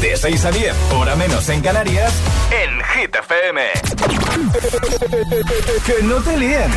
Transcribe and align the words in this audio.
De 0.00 0.16
6 0.16 0.44
a 0.46 0.50
10, 0.50 0.74
hora 0.94 1.14
menos 1.14 1.48
en 1.50 1.60
Canarias, 1.60 2.12
en 2.50 2.82
Hit 2.84 3.14
FM. 3.14 3.60
que 5.84 6.02
no 6.02 6.16
te 6.16 6.36
líen. 6.38 6.70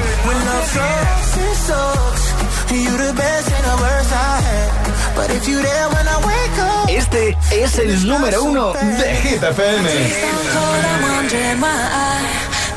Este 6.89 7.37
es 7.51 7.79
el 7.79 8.07
número 8.07 8.43
uno 8.43 8.73
de 8.73 9.15
Hit 9.15 9.43
FM. 9.43 9.89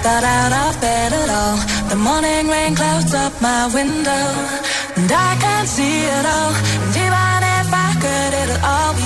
Got 0.06 0.22
out 0.22 0.52
of 0.52 0.80
bed 0.80 1.12
at 1.12 1.28
all. 1.28 1.58
The 1.88 1.97
morning 1.97 2.48
rain 2.48 2.77
clouds 2.77 3.12
up 3.12 3.33
my 3.41 3.66
window, 3.74 4.27
and 4.94 5.10
I 5.10 5.36
can't 5.41 5.69
see 5.69 6.05
it 6.05 6.24
all. 6.24 6.52
And 6.84 6.94
even 6.94 7.42
if 7.58 7.69
I 7.74 7.91
could, 8.00 8.33
it'll 8.42 8.64
all 8.64 8.94
be. 8.94 9.05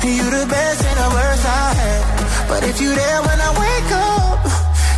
You 0.00 0.30
the 0.30 0.46
best 0.46 0.80
and 0.88 0.98
the 1.02 1.10
worst 1.16 1.44
I 1.44 1.74
had. 1.74 2.02
But 2.48 2.62
if 2.64 2.80
you're 2.80 2.94
there 2.94 3.20
when 3.28 3.38
I 3.48 3.50
wake 3.64 3.92
up, 3.92 4.40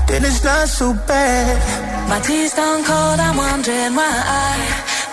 then 0.06 0.24
it's 0.24 0.44
not 0.44 0.68
so 0.68 0.92
bad. 1.08 1.56
My 2.08 2.20
tea's 2.20 2.54
gone 2.54 2.84
cold, 2.84 3.18
I'm 3.18 3.36
wondering 3.36 3.94
why 3.96 4.06
I 4.06 4.50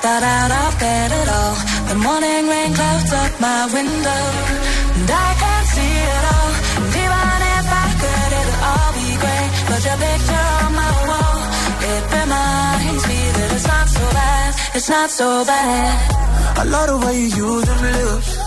got 0.03 0.21
out 0.21 0.51
of 0.51 0.71
bed 0.79 1.09
at 1.11 1.29
all. 1.39 1.55
The 1.89 1.95
morning 2.03 2.43
rain 2.51 2.71
clouds 2.75 3.11
up 3.13 3.33
my 3.39 3.61
window, 3.73 4.23
and 4.97 5.09
I 5.09 5.29
can't 5.41 5.67
see 5.73 5.95
it 6.15 6.23
all. 6.35 6.51
And 6.77 6.93
even 7.03 7.39
if 7.57 7.67
I 7.83 7.87
could, 8.01 8.31
it'll 8.39 8.61
all 8.69 8.91
be 9.01 9.09
great. 9.23 9.49
But 9.71 9.81
your 9.87 9.97
picture 10.03 10.47
on 10.61 10.71
my 10.83 10.93
wall, 11.09 11.39
it 11.89 12.03
reminds 12.11 13.03
me 13.07 13.21
that 13.37 13.49
it's 13.55 13.67
not 13.67 13.87
so 13.87 14.03
bad, 14.13 14.49
it's 14.75 14.89
not 14.89 15.09
so 15.09 15.27
bad. 15.45 15.95
I 16.59 16.63
love 16.63 16.87
the 16.91 16.97
way 17.05 17.17
you 17.17 17.49
use 17.49 17.65
them 17.65 17.81
lips. 17.81 18.46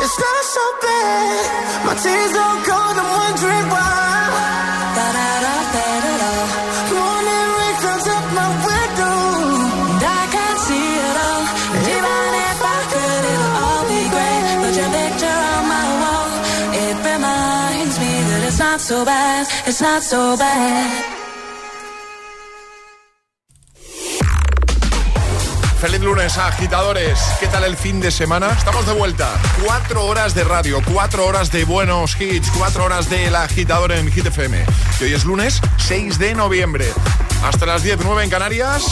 It's 0.06 0.18
not 0.20 0.44
so 0.56 0.66
bad. 0.84 1.86
My 1.88 1.94
tears 1.96 2.32
don't 2.34 2.60
cold, 2.68 2.73
It's 19.74 19.82
not. 19.82 20.04
Feliz 25.80 26.02
lunes, 26.02 26.38
agitadores. 26.38 27.20
¿Qué 27.40 27.48
tal 27.48 27.64
el 27.64 27.76
fin 27.76 28.00
de 28.00 28.12
semana? 28.12 28.52
Estamos 28.52 28.86
de 28.86 28.94
vuelta. 28.94 29.34
Cuatro 29.66 30.06
horas 30.06 30.36
de 30.36 30.44
radio, 30.44 30.80
cuatro 30.94 31.26
horas 31.26 31.52
de 31.52 31.66
buenos 31.66 32.16
hits, 32.22 32.52
cuatro 32.52 32.84
horas 32.84 33.10
del 33.10 33.36
agitador 33.36 33.94
en 33.94 34.12
Hit 34.12 34.28
FM. 34.28 34.64
Y 35.00 35.04
hoy 35.06 35.14
es 35.14 35.26
lunes 35.26 35.60
6 35.78 36.20
de 36.20 36.36
noviembre. 36.36 36.86
Hasta 37.44 37.66
las 37.66 37.82
10, 37.82 37.98
9 38.04 38.26
en 38.26 38.30
Canarias. 38.30 38.86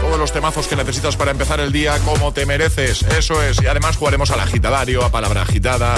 Todos 0.00 0.20
los 0.20 0.32
temazos 0.32 0.68
que 0.68 0.76
necesitas 0.76 1.16
para 1.16 1.32
empezar 1.32 1.58
el 1.58 1.72
día 1.72 1.98
como 2.04 2.32
te 2.32 2.46
mereces. 2.46 3.02
Eso 3.02 3.42
es. 3.42 3.60
Y 3.60 3.66
además 3.66 3.96
jugaremos 3.96 4.30
al 4.30 4.38
agitadario, 4.38 5.04
a 5.04 5.10
palabra 5.10 5.42
agitada, 5.42 5.96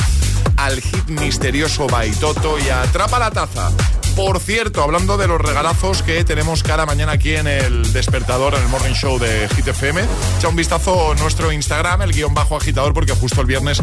al 0.57 0.81
hit 0.81 1.09
misterioso 1.09 1.87
Baitoto 1.89 2.59
y 2.59 2.71
a 2.71 2.81
Atrapa 2.81 3.19
la 3.19 3.31
taza. 3.31 3.71
Por 4.19 4.41
cierto, 4.41 4.83
hablando 4.83 5.17
de 5.17 5.29
los 5.29 5.41
regalazos 5.41 6.03
que 6.03 6.25
tenemos 6.25 6.65
cada 6.65 6.85
mañana 6.87 7.13
aquí 7.13 7.37
en 7.37 7.47
el 7.47 7.93
despertador, 7.93 8.57
en 8.57 8.63
el 8.65 8.69
morning 8.69 8.93
show 8.93 9.17
de 9.17 9.49
Hit 9.51 9.69
FM, 9.69 10.01
echa 10.37 10.49
un 10.49 10.57
vistazo 10.57 11.13
a 11.13 11.15
nuestro 11.15 11.53
Instagram, 11.53 12.03
el 12.03 12.13
guion 12.13 12.35
bajo 12.35 12.57
agitador, 12.57 12.93
porque 12.95 13.13
justo 13.13 13.43
el 13.43 13.47
viernes 13.47 13.81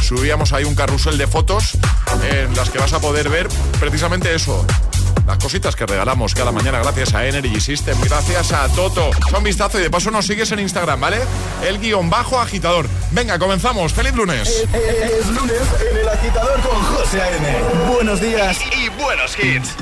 subíamos 0.00 0.54
ahí 0.54 0.64
un 0.64 0.74
carrusel 0.74 1.18
de 1.18 1.26
fotos 1.26 1.76
en 2.32 2.56
las 2.56 2.70
que 2.70 2.78
vas 2.78 2.94
a 2.94 2.98
poder 2.98 3.28
ver 3.28 3.46
precisamente 3.78 4.34
eso. 4.34 4.64
Las 5.26 5.38
cositas 5.38 5.74
que 5.76 5.86
regalamos 5.86 6.34
cada 6.34 6.52
mañana 6.52 6.78
gracias 6.80 7.14
a 7.14 7.26
Energy 7.26 7.60
System, 7.60 7.98
gracias 8.00 8.52
a 8.52 8.68
Toto. 8.68 9.10
Un 9.36 9.44
vistazo 9.44 9.78
y 9.78 9.82
de 9.82 9.90
paso 9.90 10.10
nos 10.10 10.26
sigues 10.26 10.50
en 10.52 10.60
Instagram, 10.60 11.00
¿vale? 11.00 11.18
El 11.66 11.78
guion 11.78 12.10
bajo 12.10 12.40
agitador. 12.40 12.86
Venga, 13.10 13.38
comenzamos. 13.38 13.92
¡Feliz 13.92 14.14
lunes! 14.14 14.64
Es, 14.72 15.26
lunes 15.28 15.62
en 15.90 15.96
el 15.98 16.08
agitador 16.08 16.60
con 16.60 16.82
José 16.82 17.22
A.M. 17.22 17.92
Buenos 17.92 18.20
días 18.20 18.58
y 18.76 18.88
buenos 19.02 19.36
hits. 19.38 19.74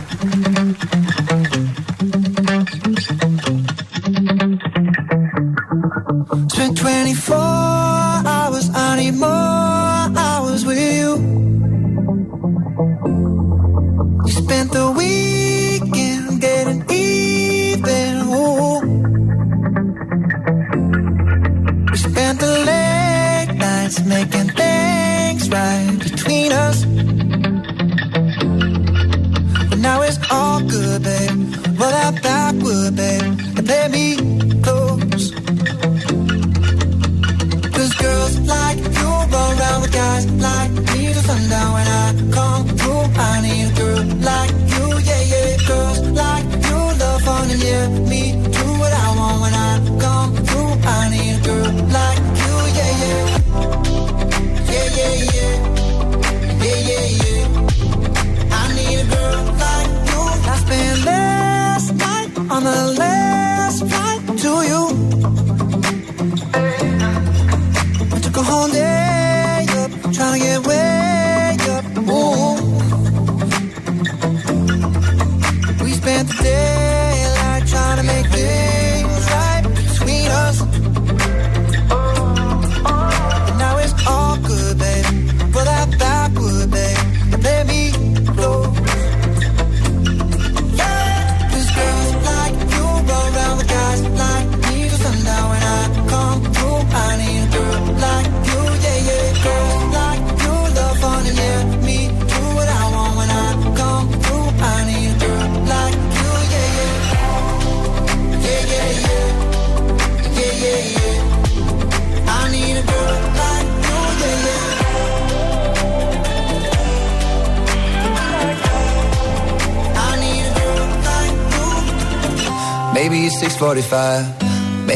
Spent 6.62 6.80
24 6.80 7.91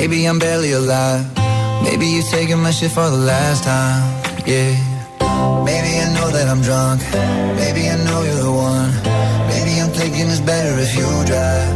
Maybe 0.08 0.24
I'm 0.24 0.38
barely 0.38 0.70
alive. 0.70 1.26
Maybe 1.82 2.06
you're 2.06 2.30
taking 2.30 2.60
my 2.60 2.70
shit 2.70 2.92
for 2.92 3.10
the 3.10 3.16
last 3.16 3.64
time. 3.64 4.04
Yeah. 4.46 4.70
Maybe 5.64 5.98
I 5.98 6.14
know 6.14 6.30
that 6.30 6.46
I'm 6.48 6.62
drunk. 6.62 7.02
Maybe 7.58 7.90
I 7.90 7.96
know 8.04 8.22
you're 8.22 8.40
the 8.40 8.52
one. 8.52 8.92
Maybe 9.50 9.80
I'm 9.80 9.90
thinking 9.90 10.28
it's 10.30 10.38
better 10.38 10.78
if 10.78 10.94
you 10.94 11.08
drive. 11.26 11.75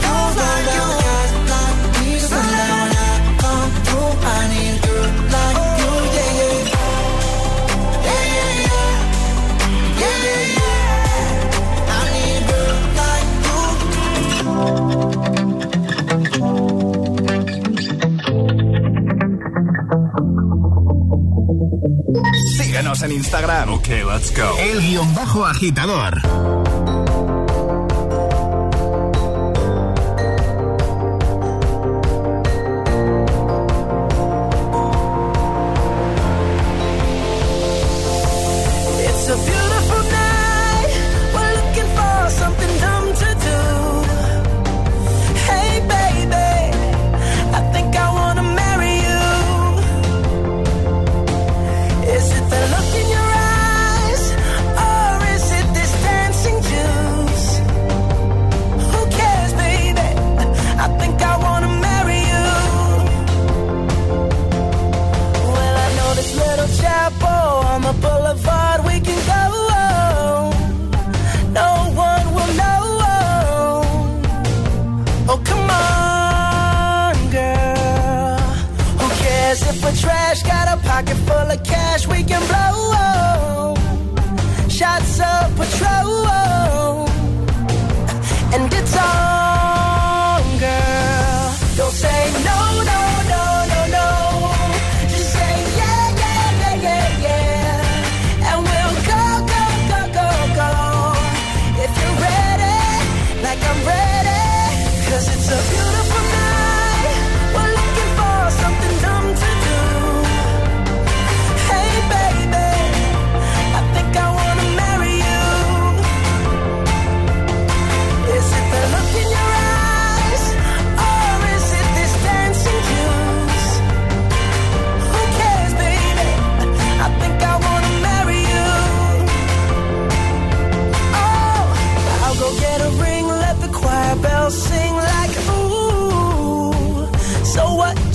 Síguenos 22.81 23.03
en 23.03 23.11
Instagram. 23.11 23.69
Ok, 23.69 23.89
let's 23.89 24.35
go. 24.35 24.57
El 24.57 24.81
guion 24.81 25.13
bajo 25.13 25.45
agitador. 25.45 26.19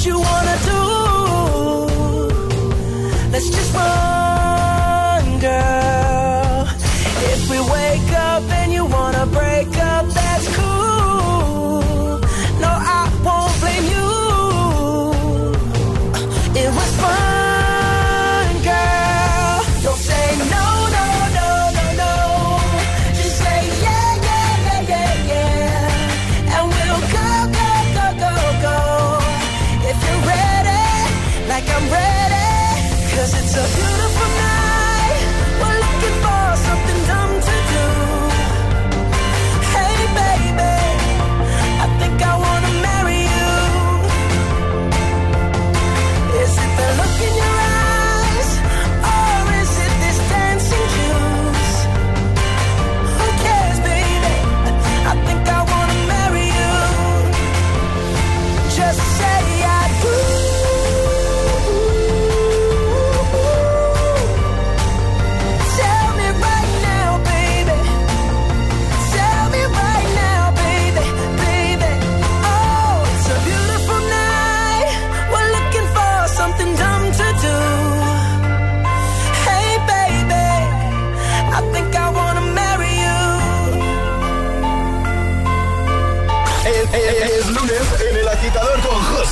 You 0.07 0.21
wanna 0.21 0.36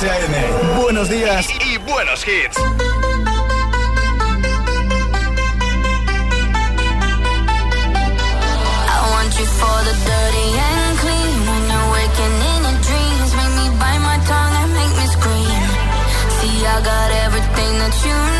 José 0.05 0.11
A.M. 0.11 0.81
Buenos 0.81 1.09
días 1.09 1.47
Y 1.65 1.77
buenos 1.77 2.23
hits. 2.27 2.57
I 2.57 2.61
want 9.11 9.33
you 9.39 9.45
for 9.45 9.83
the 9.83 9.93
dirty 10.05 10.59
and 10.59 10.99
clean. 10.99 11.47
When 11.49 11.63
you're 11.71 11.89
waking 11.91 12.35
in 12.53 12.61
your 12.67 12.77
dreams, 12.85 13.33
make 13.33 13.53
me 13.57 13.67
bite 13.79 13.99
my 13.99 14.17
tongue 14.27 14.55
and 14.61 14.71
make 14.73 14.93
me 14.95 15.07
scream. 15.07 15.63
See, 16.39 16.65
I 16.67 16.81
got 16.83 17.11
everything 17.25 17.79
that 17.79 17.95
you 18.05 18.13
need. 18.13 18.34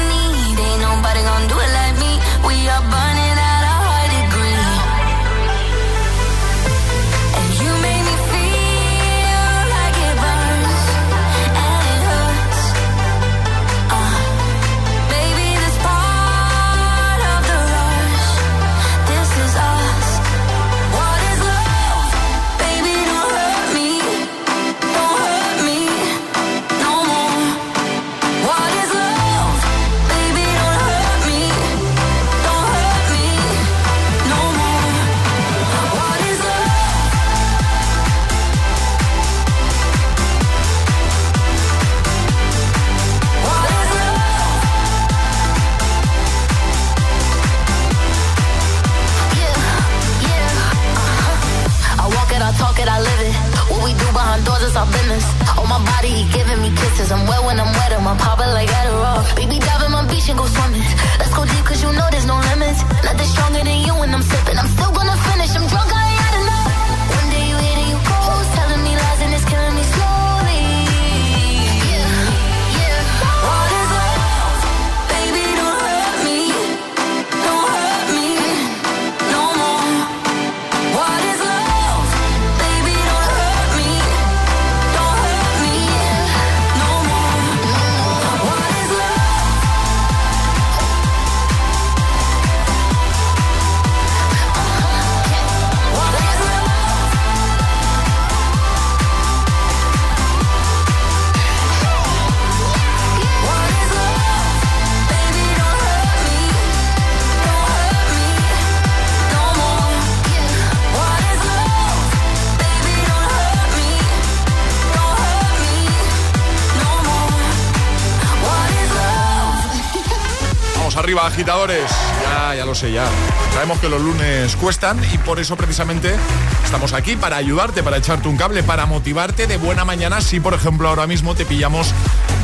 Agitadores. 121.23 121.89
Ya, 122.23 122.55
ya 122.55 122.65
lo 122.65 122.75
sé, 122.75 122.91
ya. 122.91 123.07
Sabemos 123.53 123.79
que 123.79 123.89
los 123.89 124.01
lunes 124.01 124.55
cuestan 124.55 124.99
y 125.13 125.17
por 125.19 125.39
eso 125.39 125.55
precisamente 125.55 126.15
estamos 126.63 126.93
aquí 126.93 127.15
para 127.15 127.37
ayudarte, 127.37 127.83
para 127.83 127.97
echarte 127.97 128.27
un 128.27 128.37
cable, 128.37 128.63
para 128.63 128.85
motivarte 128.85 129.47
de 129.47 129.57
buena 129.57 129.85
mañana 129.85 130.21
si, 130.21 130.39
por 130.39 130.53
ejemplo, 130.53 130.89
ahora 130.89 131.07
mismo 131.07 131.35
te 131.35 131.45
pillamos 131.45 131.93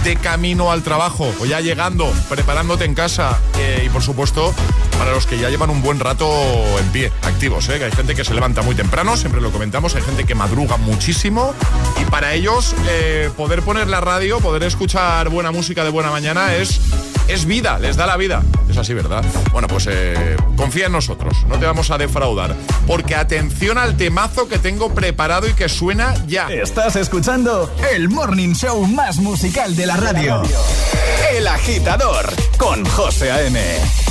de 0.04 0.16
camino 0.16 0.72
al 0.72 0.84
trabajo 0.84 1.32
o 1.40 1.46
ya 1.46 1.60
llegando, 1.60 2.12
preparándote 2.30 2.86
en 2.86 2.96
casa 2.96 3.40
eh, 3.60 3.84
y, 3.86 3.90
por 3.90 4.02
supuesto, 4.02 4.54
para 4.98 5.12
los 5.12 5.28
que 5.28 5.38
ya 5.38 5.50
llevan 5.50 5.70
un 5.70 5.82
buen 5.82 6.00
rato 6.00 6.28
en 6.80 6.88
pie, 6.92 7.12
activos, 7.24 7.70
¿eh? 7.70 7.78
que 7.78 7.86
hay 7.86 7.92
gente 7.92 8.16
que 8.16 8.24
se 8.24 8.34
levanta 8.34 8.62
muy 8.62 8.76
temprano, 8.76 9.18
siempre 9.18 9.42
lo 9.42 9.52
comentamos, 9.52 9.96
hay 9.96 10.02
gente 10.02 10.24
que 10.24 10.34
madruga 10.34 10.78
muchísimo 10.78 11.54
y 12.02 12.06
para 12.06 12.34
ellos 12.34 12.76
eh, 12.88 13.30
poder 13.38 13.62
poner 13.62 13.88
la 13.88 14.02
radio, 14.02 14.40
poder 14.40 14.64
escuchar 14.64 15.30
buena 15.30 15.52
música 15.52 15.84
de 15.84 15.90
buena 15.90 16.10
mañana 16.10 16.56
es 16.56 16.80
es 17.32 17.46
vida, 17.46 17.80
les 17.80 17.96
da 17.96 18.06
la 18.06 18.18
vida. 18.18 18.44
Es 18.70 18.78
así, 18.78 18.94
¿verdad? 18.94 19.24
Bueno, 19.52 19.68
pues 19.68 19.88
eh, 19.90 20.36
confía 20.58 20.88
en 20.88 20.92
nosotros, 20.92 21.46
no 21.48 21.58
te 21.58 21.66
vamos 21.66 21.90
a 21.90 21.98
defraudar. 21.98 22.56
Porque 22.86 23.16
atención 23.16 23.78
al 23.78 23.96
temazo 23.96 24.50
que 24.50 24.60
tengo 24.60 24.94
preparado 24.94 25.48
y 25.48 25.54
que 25.54 25.70
suena 25.70 26.14
ya. 26.28 26.48
Estás 26.50 26.98
escuchando 26.98 27.74
el 27.94 28.10
morning 28.10 28.54
show 28.54 28.86
más 28.86 29.18
musical 29.18 29.76
de 29.76 29.86
la 29.86 29.98
radio. 29.98 30.42
El 31.34 31.48
agitador 31.48 32.34
con 32.58 32.86
José 32.86 33.32
A.M. 33.32 34.11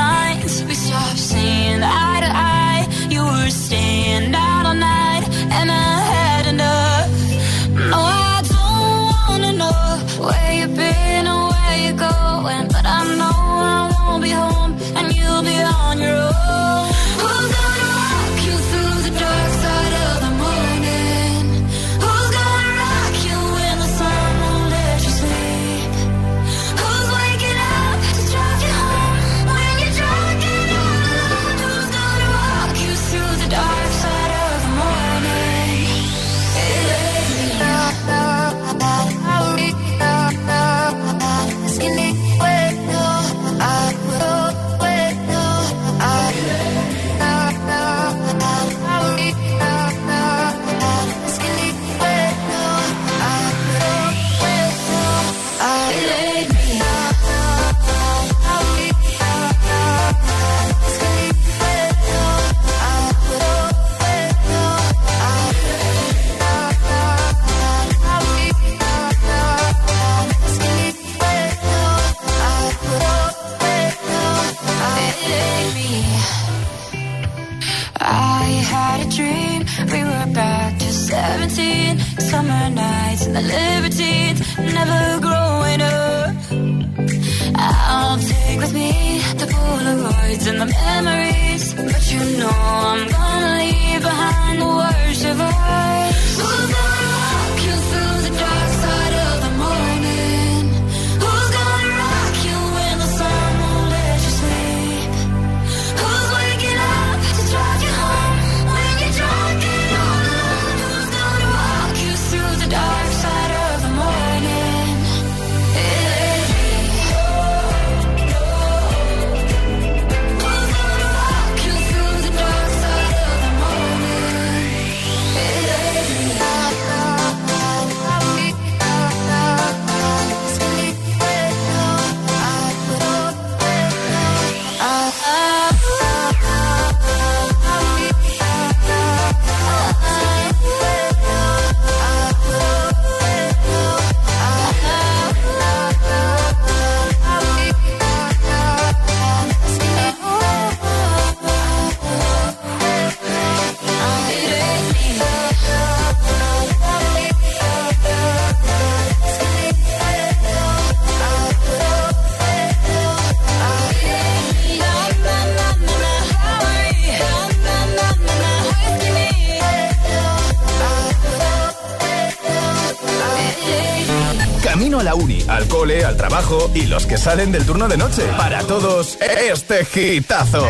al 176.11 176.17
trabajo 176.17 176.69
y 176.73 176.87
los 176.87 177.05
que 177.05 177.17
salen 177.17 177.51
del 177.51 177.65
turno 177.65 177.87
de 177.87 177.97
noche. 177.97 178.23
Para 178.37 178.61
todos, 178.63 179.17
este 179.21 179.85
gitazo. 179.85 180.67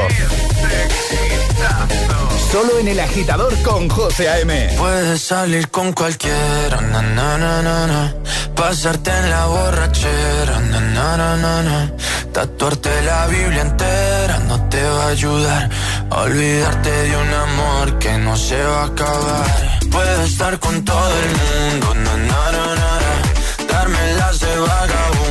Solo 2.52 2.80
en 2.80 2.88
el 2.88 3.00
agitador 3.00 3.54
con 3.64 3.90
José 3.90 4.30
A.M. 4.30 4.76
Puedes 4.78 5.22
salir 5.22 5.70
con 5.70 5.94
cualquiera, 5.94 6.82
na, 6.82 7.02
na, 7.02 7.38
na, 7.38 8.14
pasarte 8.56 9.12
en 9.12 9.30
la 9.30 9.46
borrachera, 9.46 10.60
na, 10.60 11.92
tatuarte 12.32 13.02
la 13.04 13.28
Biblia 13.28 13.62
entera 13.62 14.40
no 14.48 14.70
te 14.70 14.82
va 14.82 15.04
a 15.04 15.08
ayudar 15.10 15.70
olvidarte 16.12 16.90
de 16.90 17.18
un 17.18 17.34
amor 17.34 18.00
que 18.00 18.18
no 18.18 18.36
se 18.36 18.62
va 18.62 18.84
a 18.84 18.86
acabar. 18.86 19.80
Puedes 19.90 20.32
estar 20.32 20.60
con 20.60 20.84
todo 20.84 21.14
el 21.24 21.30
mundo, 21.42 21.94
na, 21.96 22.18
na, 22.18 22.76
na, 22.76 22.92
darme 23.72 24.14
las 24.16 24.40
de 24.40 24.58
vagabundo, 24.60 25.31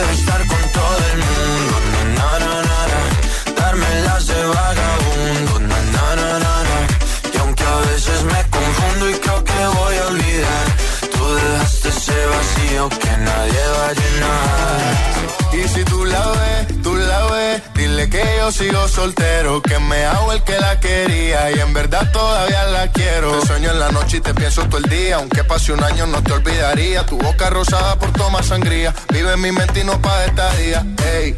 Sigo 18.51 18.87
soltero, 18.87 19.61
que 19.61 19.79
me 19.79 20.05
hago 20.05 20.33
el 20.33 20.43
que 20.43 20.59
la 20.59 20.79
quería 20.79 21.51
y 21.51 21.59
en 21.59 21.73
verdad 21.73 22.11
todavía 22.11 22.63
la 22.65 22.91
quiero. 22.91 23.39
Te 23.39 23.47
sueño 23.47 23.71
en 23.71 23.79
la 23.79 23.91
noche 23.91 24.17
y 24.17 24.21
te 24.21 24.33
pienso 24.33 24.63
todo 24.67 24.77
el 24.79 24.89
día, 24.89 25.15
aunque 25.17 25.43
pase 25.43 25.71
un 25.73 25.83
año 25.83 26.05
no 26.07 26.21
te 26.21 26.33
olvidaría. 26.33 27.05
Tu 27.05 27.17
boca 27.17 27.49
rosada 27.49 27.97
por 27.97 28.11
tomar 28.11 28.43
sangría, 28.43 28.93
vive 29.11 29.37
mi 29.37 29.51
mente 29.51 29.81
y 29.81 29.83
no 29.83 30.01
pa' 30.01 30.25
día. 30.57 30.85
Ey, 31.13 31.37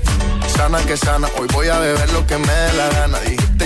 sana 0.55 0.79
que 0.85 0.97
sana, 0.97 1.27
hoy 1.39 1.47
voy 1.53 1.67
a 1.67 1.79
beber 1.79 2.11
lo 2.13 2.25
que 2.25 2.37
me 2.37 2.53
dé 2.53 2.73
la 2.73 2.89
gana. 2.89 3.19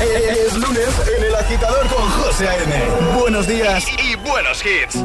Es, 0.00 0.54
lunes 0.56 0.88
en 1.16 1.24
el 1.24 1.34
agitador 1.34 1.86
con 1.88 2.08
José 2.10 2.48
A.M. 2.48 3.18
Buenos 3.18 3.46
días 3.46 3.84
y, 3.98 4.16
buenos 4.16 4.62
hits. 4.64 4.96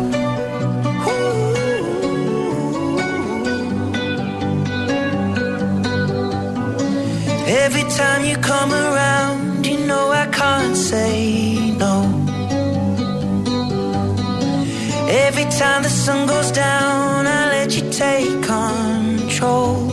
Every 7.47 7.83
time 7.83 8.25
you 8.25 8.37
come 8.37 8.73
around, 8.73 9.65
you 9.65 9.77
know 9.85 10.11
I 10.11 10.27
can't 10.27 10.75
say 10.75 11.71
no. 11.77 12.03
Every 15.09 15.45
time 15.45 15.83
the 15.83 15.89
sun 15.89 16.27
goes 16.27 16.51
down, 16.51 17.25
I 17.25 17.49
let 17.51 17.75
you 17.75 17.89
take 17.91 18.43
control. 18.43 19.86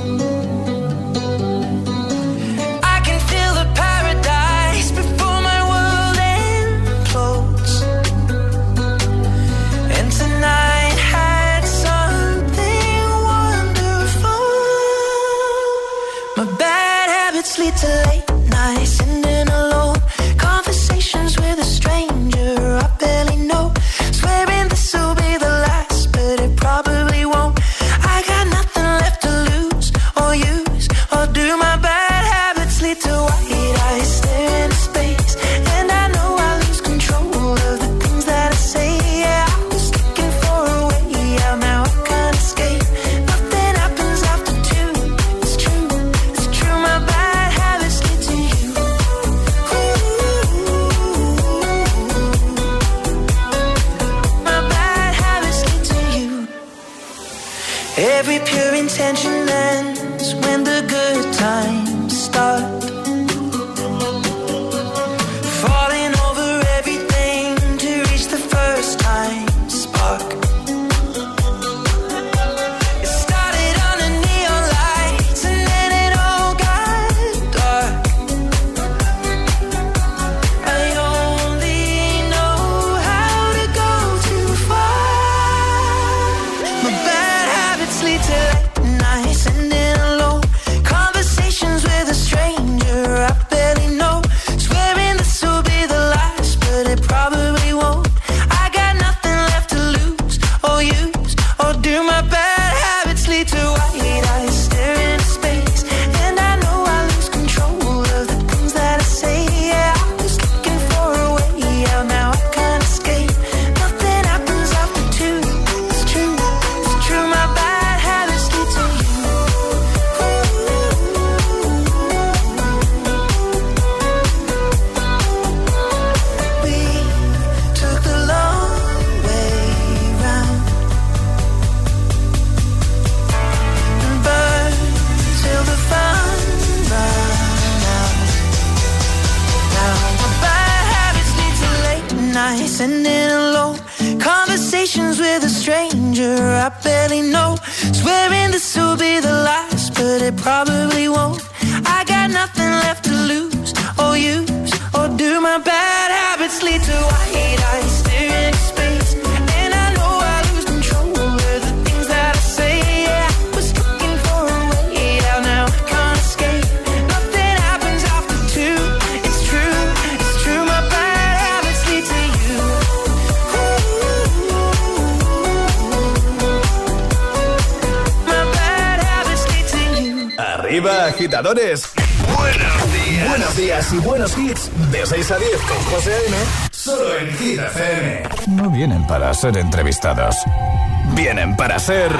Vienen 191.15 191.57
para 191.57 191.79
ser 191.79 192.13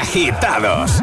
agitados. 0.00 1.02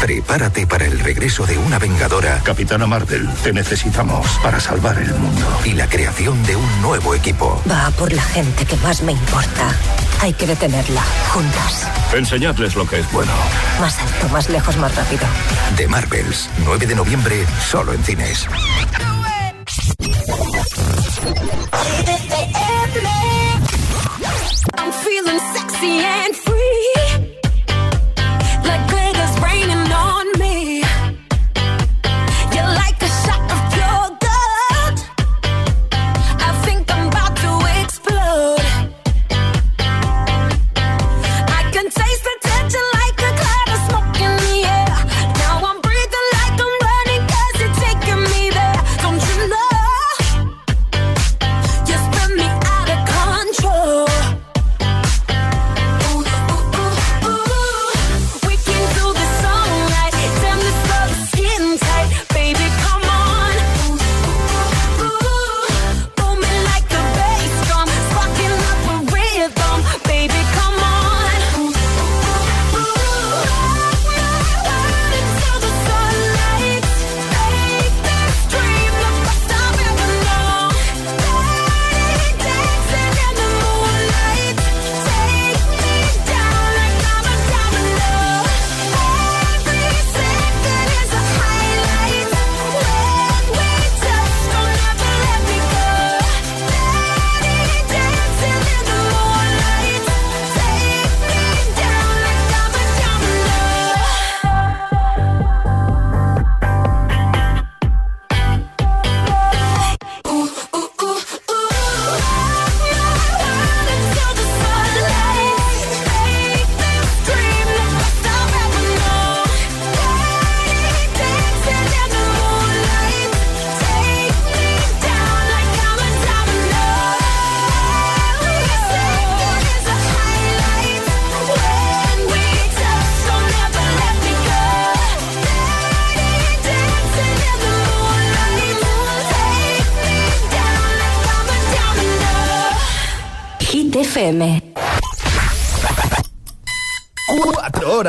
Prepárate 0.00 0.66
para 0.66 0.86
el 0.86 0.98
regreso 0.98 1.44
de 1.44 1.58
una 1.58 1.78
vengadora. 1.78 2.40
Capitana 2.42 2.86
Marvel, 2.86 3.28
te 3.42 3.52
necesitamos 3.52 4.26
para 4.42 4.58
salvar 4.58 4.96
el 4.98 5.12
mundo. 5.14 5.46
Y 5.64 5.74
la 5.74 5.88
creación 5.88 6.42
de 6.44 6.56
un 6.56 6.82
nuevo 6.82 7.14
equipo. 7.14 7.62
Va 7.70 7.90
por 7.90 8.10
la 8.10 8.22
gente 8.22 8.64
que 8.64 8.76
más 8.76 9.02
me 9.02 9.12
importa. 9.12 9.74
Hay 10.22 10.32
que 10.32 10.46
detenerla, 10.46 11.02
juntas. 11.28 11.86
Enseñadles 12.14 12.76
lo 12.76 12.86
que 12.86 13.00
es 13.00 13.12
bueno. 13.12 13.32
Más 13.78 13.98
alto, 13.98 14.28
más 14.32 14.48
lejos, 14.48 14.76
más 14.78 14.94
rápido. 14.94 15.26
The 15.76 15.86
Marvels, 15.86 16.48
9 16.64 16.86
de 16.86 16.94
noviembre, 16.94 17.46
solo 17.70 17.92
en 17.92 18.02
cines. 18.02 18.46
I'm 24.78 24.92
feeling 24.92 25.40
sexy 25.52 26.00
and 26.00 26.49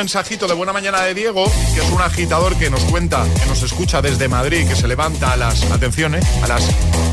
Mensajito 0.00 0.48
de 0.48 0.54
buena 0.54 0.72
mañana 0.72 1.02
de 1.02 1.12
Diego, 1.12 1.44
que 1.74 1.80
es 1.82 1.90
un 1.90 2.00
agitador 2.00 2.56
que 2.56 2.70
nos 2.70 2.82
cuenta, 2.84 3.22
que 3.38 3.44
nos 3.44 3.62
escucha 3.62 4.00
desde 4.00 4.28
Madrid, 4.28 4.66
que 4.66 4.74
se 4.74 4.88
levanta 4.88 5.32
a 5.32 5.36
las, 5.36 5.62
atención, 5.64 6.14
¿eh? 6.14 6.20
a 6.42 6.48
las 6.48 6.66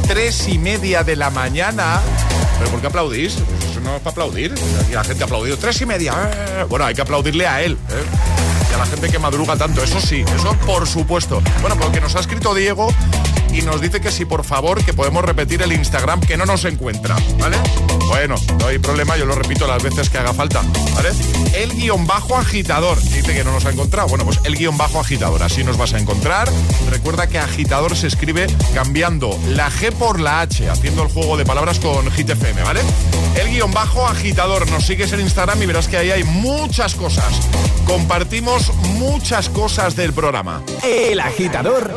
tres 0.08 0.48
y 0.48 0.58
media 0.58 1.04
de 1.04 1.18
la 1.18 1.30
mañana. 1.30 2.00
¿Pero 2.58 2.72
por 2.72 2.80
qué 2.80 2.88
aplaudís? 2.88 3.34
Eso 3.70 3.82
no 3.82 3.98
es 3.98 4.02
para 4.02 4.12
aplaudir. 4.12 4.56
Y 4.90 4.94
la 4.94 5.04
gente 5.04 5.22
ha 5.22 5.26
aplaudido. 5.26 5.58
Tres 5.58 5.82
y 5.82 5.86
media. 5.86 6.14
Eh, 6.32 6.66
bueno, 6.70 6.86
hay 6.86 6.96
que 6.96 7.02
aplaudirle 7.02 7.46
a 7.46 7.62
él. 7.62 7.74
¿eh? 7.74 8.04
Y 8.72 8.74
a 8.74 8.78
la 8.78 8.86
gente 8.86 9.10
que 9.10 9.20
madruga 9.20 9.58
tanto. 9.58 9.84
Eso 9.84 10.00
sí, 10.00 10.24
eso 10.34 10.54
por 10.66 10.88
supuesto. 10.88 11.42
Bueno, 11.60 11.76
porque 11.78 12.00
nos 12.00 12.16
ha 12.16 12.22
escrito 12.22 12.56
Diego 12.56 12.88
y 13.58 13.62
nos 13.64 13.82
dice 13.82 14.00
que 14.00 14.12
si 14.12 14.26
por 14.26 14.44
favor 14.44 14.84
que 14.84 14.94
podemos 14.94 15.26
repetir 15.26 15.64
el 15.64 15.74
Instagram 15.74 16.22
que 16.22 16.38
no 16.38 16.46
nos 16.46 16.64
encuentra, 16.66 17.16
¿vale? 17.40 17.58
Bueno, 18.08 18.36
no 18.60 18.68
hay 18.68 18.78
problema, 18.78 19.18
yo 19.18 19.26
lo 19.26 19.34
repito 19.34 19.66
las 19.66 19.82
veces 19.82 20.10
que 20.12 20.20
haga 20.20 20.32
falta, 20.32 20.62
¿vale? 20.94 21.10
El 21.56 21.74
guion 21.74 22.06
bajo 22.06 22.38
agitador, 22.38 23.02
dice 23.02 23.34
que 23.34 23.44
no 23.44 23.52
nos 23.52 23.66
ha 23.66 23.72
encontrado. 23.72 24.08
Bueno, 24.10 24.26
pues 24.26 24.40
el 24.44 24.56
guion 24.56 24.78
bajo 24.78 25.00
agitador, 25.00 25.42
así 25.42 25.64
nos 25.64 25.76
vas 25.78 25.94
a 25.94 25.98
encontrar. 25.98 26.50
Recuerda 26.92 27.28
que 27.28 27.40
agitador 27.40 27.96
se 27.96 28.08
escribe 28.08 28.46
cambiando 28.76 29.38
la 29.48 29.72
G 29.72 29.92
por 29.92 30.20
la 30.20 30.42
H, 30.42 30.70
haciendo 30.70 31.02
el 31.02 31.10
juego 31.10 31.36
de 31.36 31.46
palabras 31.46 31.80
con 31.80 32.12
Hit 32.12 32.30
FM, 32.30 32.62
¿vale? 32.62 32.82
El 33.36 33.50
guion 33.50 33.72
bajo 33.72 34.06
agitador, 34.08 34.70
nos 34.70 34.86
sigues 34.86 35.12
en 35.14 35.22
Instagram 35.22 35.62
y 35.64 35.66
verás 35.66 35.88
que 35.88 35.98
ahí 35.98 36.12
hay 36.12 36.24
muchas 36.24 36.94
cosas. 36.94 37.40
Compartimos 37.88 38.72
muchas 39.00 39.50
cosas 39.50 39.96
del 39.96 40.14
programa. 40.14 40.62
El 40.84 41.20
agitador 41.20 41.97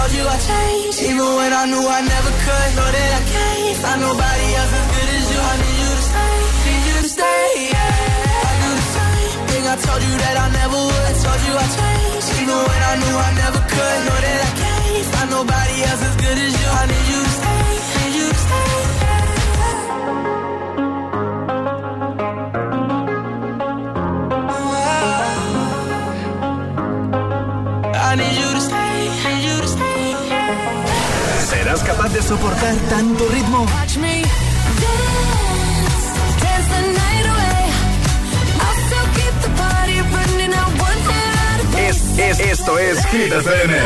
Told 0.00 0.12
you 0.16 0.24
I 0.24 0.38
changed, 0.38 1.02
even 1.02 1.28
when 1.36 1.52
I 1.52 1.66
knew 1.68 1.84
I 1.84 2.00
never 2.00 2.32
could. 2.44 2.70
Know 2.72 2.88
that 2.88 3.10
I 3.20 3.22
can't 3.32 3.76
find 3.84 4.00
nobody 4.00 4.46
else 4.56 4.72
as 4.80 4.86
good 4.96 4.99
soportar 32.40 32.74
tanto 32.88 33.28
ritmo? 33.28 33.66
Es, 41.76 42.18
es, 42.18 42.40
esto 42.40 42.78
es 42.78 43.04
Hit 43.06 43.32
FM. 43.32 43.78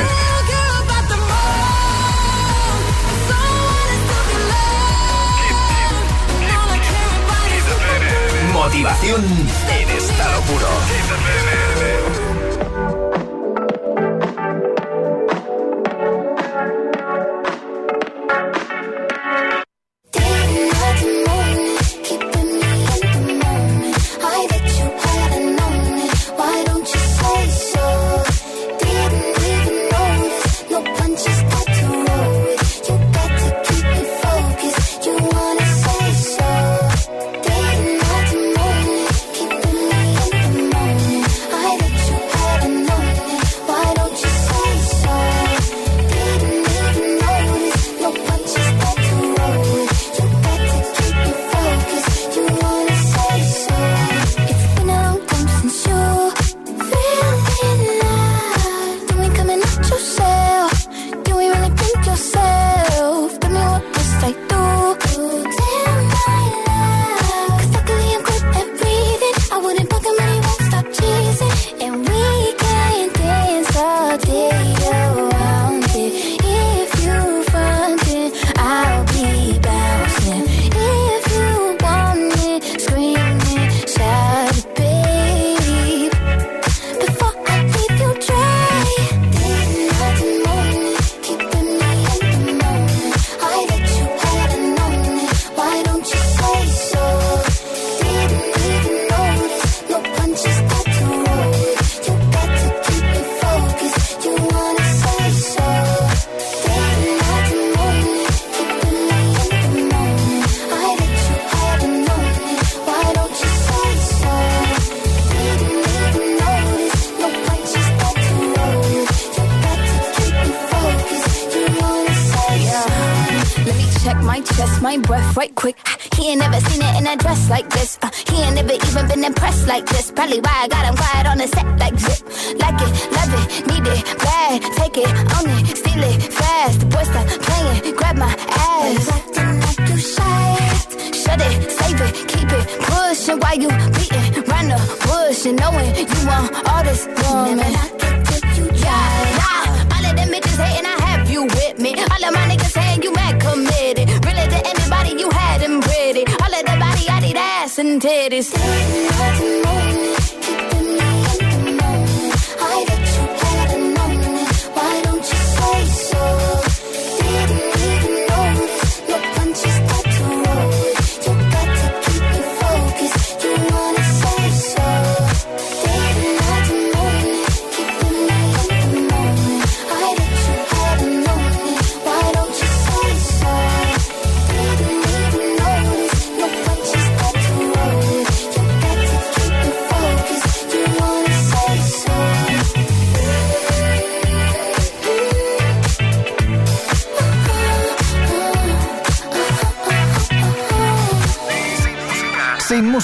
Motivación 8.53 9.25
en 9.25 9.91
estado 9.91 10.41
puro. 10.43 12.24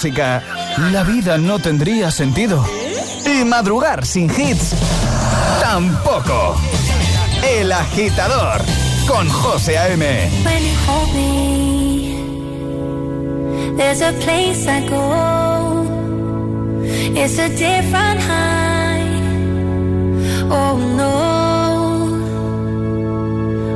Música, 0.01 0.43
la 0.93 1.03
vida 1.05 1.37
no 1.37 1.59
tendría 1.59 2.11
sentido. 2.11 2.65
Y 3.27 3.45
madrugar 3.45 4.07
sin 4.07 4.31
hits, 4.31 4.73
tampoco. 5.61 6.57
El 7.47 7.71
agitador, 7.71 8.63
con 9.07 9.29
José 9.29 9.77
A.M. 9.77 10.31
There's 13.77 14.01
a 14.01 14.13
place 14.25 14.67
I 14.67 14.89
go. 14.89 15.85
It's 17.15 17.39
a 17.39 17.51
different 17.51 18.21
high. 18.23 19.05
Oh 20.51 20.79
no. 20.97 21.13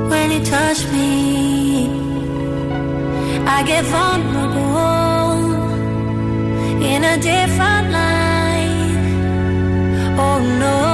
When 0.09 0.31
you 0.31 0.43
touch 0.43 0.87
me, 0.91 1.91
I 3.47 3.62
get 3.66 3.85
vulnerable. 3.85 5.04
In 6.85 7.03
a 7.05 7.16
different 7.16 7.91
light. 7.91 8.97
Oh 10.18 10.39
no. 10.61 10.93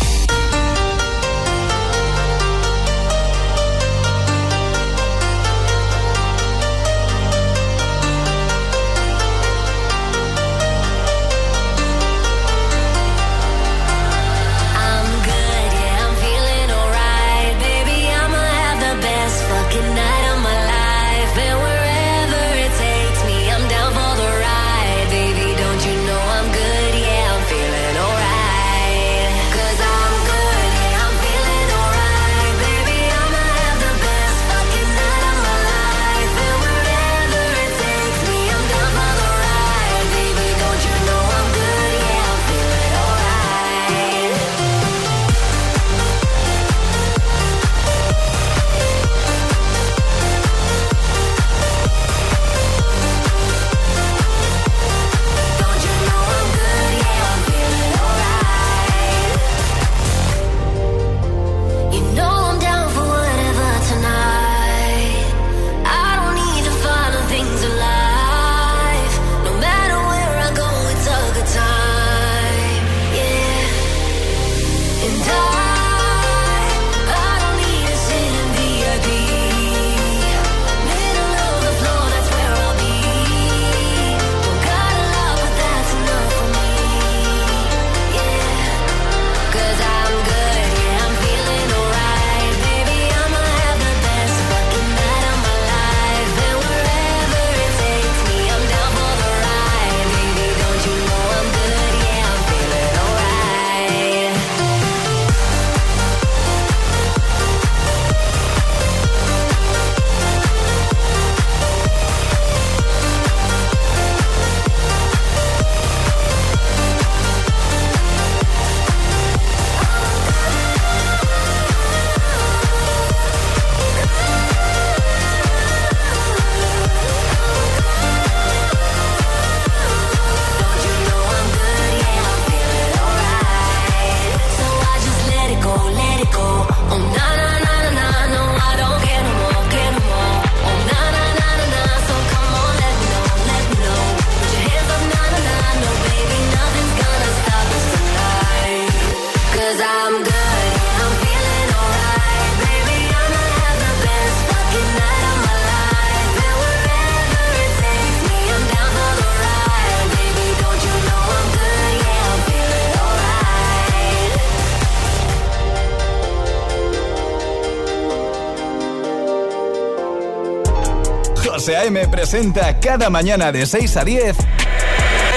José 171.61 171.77
A.M. 171.77 172.07
presenta 172.07 172.79
cada 172.79 173.11
mañana 173.11 173.51
de 173.51 173.67
6 173.67 173.97
a 173.97 174.03
10 174.03 174.35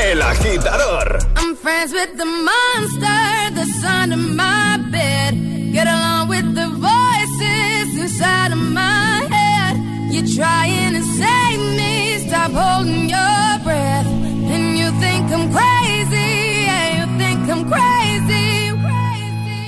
El 0.07 0.23
Agitador. 0.23 1.19
I'm 1.37 1.55
friends 1.55 1.93
with 1.93 2.17
the 2.17 2.25
monster 2.25 3.51
that's 3.55 3.85
under 3.85 4.17
my 4.17 4.79
bed. 4.91 5.35
Get 5.71 5.87
along 5.87 6.29
with 6.31 6.55
the 6.55 6.69
voices 6.81 7.99
inside 8.01 8.53
of 8.53 8.59
my 8.59 9.27
head. 9.29 9.77
You're 10.11 10.25
trying 10.35 10.95
to 10.95 11.03
save 11.03 11.61
me, 11.77 11.84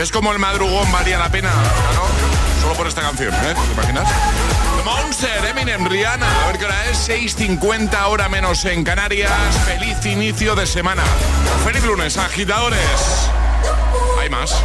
¿Ves 0.00 0.10
cómo 0.10 0.32
el 0.32 0.38
madrugón 0.38 0.90
valía 0.90 1.18
la 1.18 1.28
pena? 1.28 1.50
¿no? 1.50 2.62
Solo 2.62 2.72
por 2.74 2.86
esta 2.86 3.02
canción, 3.02 3.34
¿eh? 3.34 3.54
¿Te 3.66 3.72
imaginas? 3.74 4.08
Monster, 4.82 5.44
Eminem, 5.44 5.86
Rihanna. 5.86 6.26
A 6.44 6.46
ver 6.46 6.58
qué 6.58 6.64
hora 6.64 6.86
es. 6.86 7.06
6.50 7.06 8.06
hora 8.06 8.30
menos 8.30 8.64
en 8.64 8.82
Canarias. 8.82 9.30
Feliz 9.66 10.06
inicio 10.06 10.54
de 10.54 10.66
semana. 10.66 11.02
Feliz 11.66 11.84
lunes, 11.84 12.16
agitadores. 12.16 12.80
Hay 14.18 14.30
más. 14.30 14.56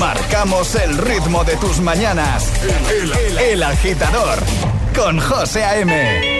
Marcamos 0.00 0.74
el 0.74 0.98
ritmo 0.98 1.44
de 1.44 1.54
tus 1.54 1.78
mañanas. 1.78 2.50
El, 2.90 3.38
el 3.38 3.62
agitador 3.62 4.40
con 4.92 5.20
José 5.20 5.64
A.M. 5.64 6.39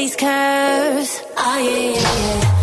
these 0.00 0.16
curves. 0.16 1.20
Oh, 1.36 1.58
yeah, 1.58 1.92
yeah, 1.92 2.54
yeah. 2.54 2.59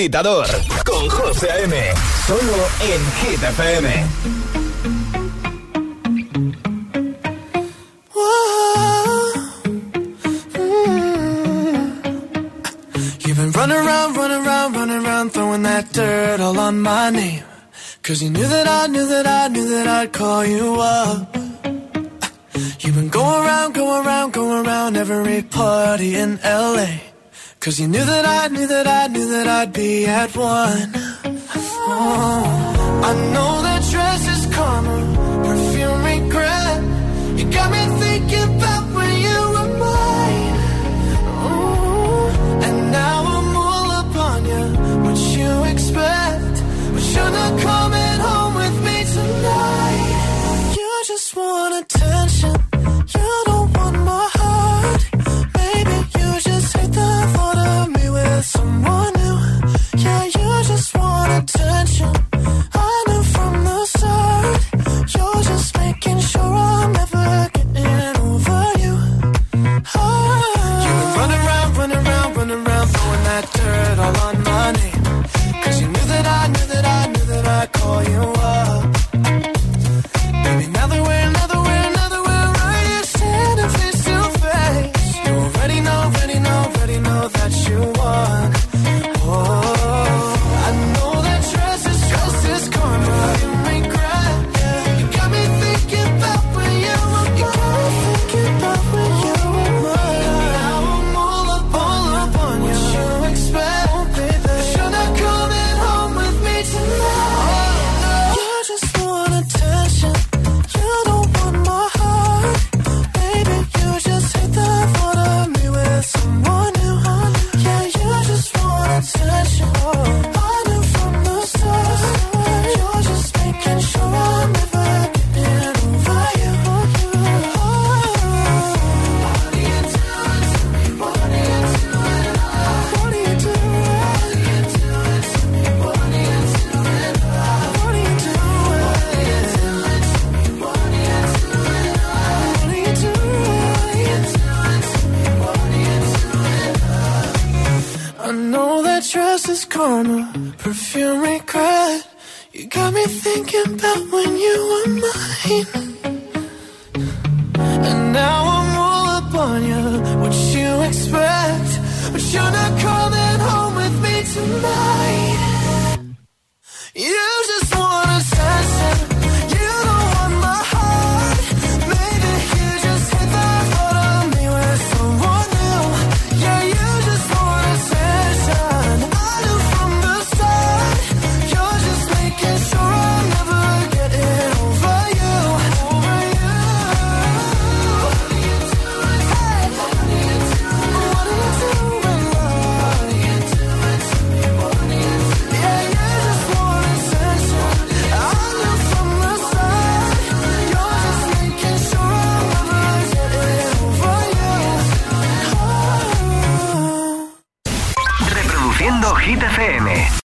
agitador 0.00 0.46
con 0.86 1.10
José 1.10 1.48
Solo 2.26 2.68
en 2.80 3.02
Hit 3.20 3.42
FM. 3.42 4.06
You've 13.26 13.36
been 13.36 13.52
running 13.52 13.76
around, 13.76 14.16
running 14.16 14.46
around, 14.46 14.74
running 14.74 15.04
around, 15.04 15.30
throwing 15.32 15.62
that 15.64 15.92
dirt 15.92 16.40
all 16.40 16.58
on 16.58 16.80
my 16.80 17.10
name. 17.10 17.44
Cause 18.02 18.22
you 18.22 18.30
knew 18.30 18.48
that 18.48 18.66
I 18.66 18.86
knew 18.86 19.06
that 19.06 19.26
I 19.26 19.48
knew 19.48 19.68
that 19.68 19.86
I'd 19.86 20.12
call 20.14 20.46
you 20.46 20.76
up. 20.80 21.36
You've 22.80 22.94
been 22.94 23.10
going 23.10 23.44
around, 23.44 23.74
going 23.74 24.06
around, 24.06 24.32
going 24.32 24.66
around 24.66 24.96
every 24.96 25.42
party 25.42 26.14
in 26.16 26.40
LA. 26.42 27.09
Cause 27.60 27.78
you 27.78 27.88
knew 27.88 28.02
that 28.02 28.24
I 28.24 28.48
knew 28.48 28.66
that 28.66 28.86
I 28.86 29.08
knew 29.08 29.28
that 29.32 29.46
I'd 29.46 29.74
be 29.74 30.06
at 30.06 30.34
one. 30.34 30.92
Oh, 31.92 33.02
I 33.04 33.12
know 33.34 33.59